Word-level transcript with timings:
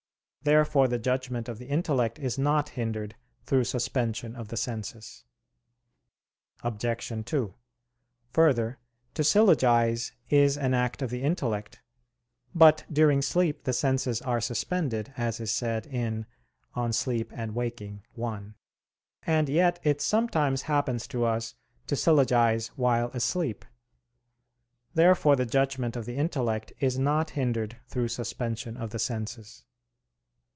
Therefore 0.43 0.87
the 0.87 0.97
judgment 0.97 1.47
of 1.47 1.59
the 1.59 1.67
intellect 1.67 2.17
is 2.17 2.39
not 2.39 2.69
hindered 2.69 3.13
through 3.43 3.63
suspension 3.63 4.35
of 4.35 4.47
the 4.47 4.57
senses. 4.57 5.23
Obj. 6.63 7.11
2: 7.27 7.53
Further, 8.33 8.79
to 9.13 9.21
syllogize 9.21 10.13
is 10.31 10.57
an 10.57 10.73
act 10.73 11.03
of 11.03 11.11
the 11.11 11.21
intellect. 11.21 11.79
But 12.55 12.85
during 12.91 13.21
sleep 13.21 13.65
the 13.65 13.71
senses 13.71 14.19
are 14.19 14.41
suspended, 14.41 15.13
as 15.15 15.39
is 15.39 15.51
said 15.51 15.85
in 15.85 16.25
De 16.73 16.91
Somn. 16.91 17.25
et 17.35 17.49
Vigil. 17.51 18.25
i 18.25 18.41
and 19.27 19.47
yet 19.47 19.79
it 19.83 20.01
sometimes 20.01 20.63
happens 20.63 21.05
to 21.09 21.23
us 21.23 21.53
to 21.85 21.93
syllogize 21.93 22.69
while 22.69 23.09
asleep. 23.13 23.63
Therefore 24.95 25.35
the 25.35 25.45
judgment 25.45 25.95
of 25.95 26.05
the 26.07 26.17
intellect 26.17 26.73
is 26.79 26.97
not 26.97 27.29
hindered 27.37 27.77
through 27.85 28.07
suspension 28.07 28.75
of 28.75 28.89
the 28.89 28.97
senses. 28.97 29.65